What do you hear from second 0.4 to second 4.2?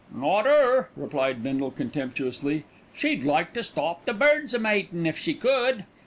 'er," replied Bindle contemptuously. "She'd like to stop the